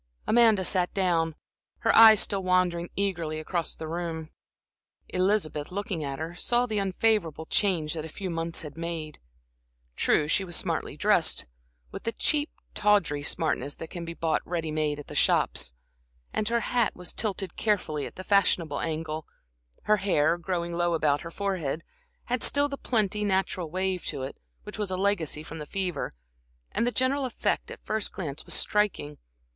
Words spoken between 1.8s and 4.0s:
her eyes still wandering eagerly around the